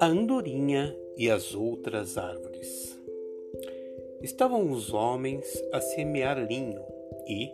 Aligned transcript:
A 0.00 0.06
andorinha 0.06 0.96
e 1.16 1.30
as 1.30 1.54
outras 1.54 2.18
árvores. 2.18 2.98
Estavam 4.20 4.70
os 4.72 4.92
homens 4.92 5.46
a 5.72 5.80
semear 5.80 6.44
linho 6.44 6.82
e, 7.28 7.52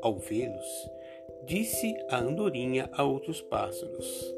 ao 0.00 0.18
vê-los, 0.18 0.88
disse 1.44 1.96
a 2.08 2.18
andorinha 2.18 2.88
a 2.92 3.02
outros 3.04 3.40
pássaros: 3.40 4.34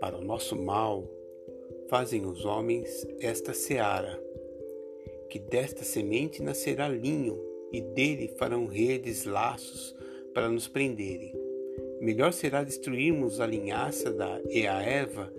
Para 0.00 0.18
o 0.18 0.24
nosso 0.24 0.54
mal 0.54 1.08
fazem 1.88 2.26
os 2.26 2.44
homens 2.44 3.06
esta 3.20 3.54
seara, 3.54 4.22
que 5.30 5.38
desta 5.38 5.82
semente 5.82 6.42
nascerá 6.42 6.88
linho 6.88 7.42
e 7.72 7.80
dele 7.80 8.28
farão 8.36 8.66
redes, 8.66 9.24
laços 9.24 9.96
para 10.34 10.48
nos 10.48 10.68
prenderem. 10.68 11.34
Melhor 12.00 12.32
será 12.32 12.62
destruirmos 12.62 13.40
a 13.40 13.46
linhaça 13.46 14.12
da 14.12 14.40
e 14.50 14.66
a 14.66 14.80
erva 14.80 15.32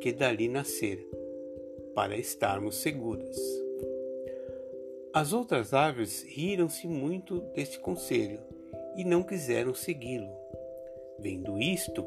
que 0.00 0.12
dali 0.12 0.48
nascer, 0.48 1.06
para 1.94 2.16
estarmos 2.16 2.76
seguras. 2.76 3.36
As 5.12 5.32
outras 5.32 5.72
árvores 5.72 6.22
riram-se 6.28 6.86
muito 6.86 7.40
deste 7.54 7.80
conselho 7.80 8.38
e 8.96 9.04
não 9.04 9.22
quiseram 9.22 9.74
segui-lo. 9.74 10.30
Vendo 11.18 11.58
isto, 11.58 12.04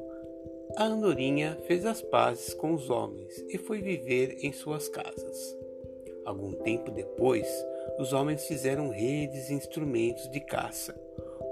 a 0.77 0.85
andorinha 0.85 1.57
fez 1.65 1.85
as 1.85 2.01
pazes 2.01 2.53
com 2.53 2.75
os 2.75 2.91
homens 2.91 3.43
e 3.49 3.57
foi 3.57 3.81
viver 3.81 4.37
em 4.45 4.53
suas 4.53 4.87
casas. 4.87 5.57
Algum 6.23 6.51
tempo 6.51 6.91
depois, 6.91 7.47
os 7.97 8.13
homens 8.13 8.45
fizeram 8.45 8.89
redes 8.89 9.49
e 9.49 9.55
instrumentos 9.55 10.29
de 10.29 10.39
caça, 10.39 10.93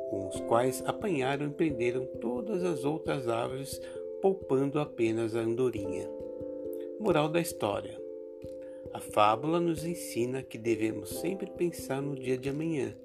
com 0.10 0.28
os 0.28 0.40
quais 0.42 0.84
apanharam 0.86 1.48
e 1.48 1.52
prenderam 1.52 2.06
todas 2.20 2.64
as 2.64 2.84
outras 2.84 3.28
árvores, 3.28 3.82
poupando 4.22 4.80
apenas 4.80 5.36
a 5.36 5.40
andorinha. 5.40 6.10
Moral 7.00 7.30
da 7.30 7.40
história: 7.40 8.00
A 8.94 9.00
fábula 9.00 9.60
nos 9.60 9.86
ensina 9.86 10.42
que 10.42 10.58
devemos 10.58 11.10
sempre 11.20 11.48
pensar 11.52 12.02
no 12.02 12.16
dia 12.16 12.38
de 12.38 12.50
amanhã 12.50 12.96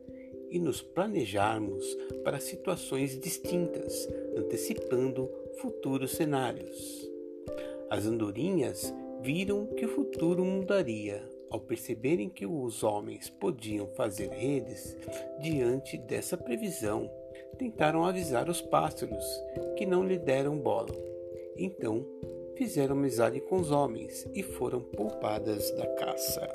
e 0.50 0.58
nos 0.58 0.82
planejarmos 0.82 1.96
para 2.22 2.38
situações 2.38 3.18
distintas, 3.18 4.08
antecipando 4.36 5.30
futuros 5.60 6.12
cenários. 6.12 7.10
As 7.88 8.06
andorinhas 8.06 8.92
viram 9.22 9.66
que 9.66 9.84
o 9.84 9.88
futuro 9.88 10.44
mudaria 10.44 11.22
ao 11.52 11.60
perceberem 11.60 12.30
que 12.30 12.46
os 12.46 12.82
homens 12.82 13.28
podiam 13.28 13.86
fazer 13.88 14.30
redes 14.30 14.96
diante 15.38 15.98
dessa 15.98 16.36
previsão. 16.36 17.10
Tentaram 17.58 18.04
avisar 18.04 18.48
os 18.48 18.62
pássaros, 18.62 19.24
que 19.76 19.84
não 19.84 20.02
lhe 20.02 20.18
deram 20.18 20.58
bola. 20.58 20.94
Então, 21.56 22.06
fizeram 22.56 22.96
amizade 22.96 23.38
com 23.42 23.56
os 23.56 23.70
homens 23.70 24.26
e 24.34 24.42
foram 24.42 24.80
poupadas 24.80 25.70
da 25.72 25.86
caça. 25.94 26.48